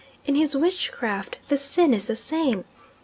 In 0.25 0.33
his 0.33 0.57
witchcraft, 0.57 1.37
the 1.49 1.59
sin 1.59 1.93
is 1.93 2.05
the 2.07 2.15
same. 2.15 2.65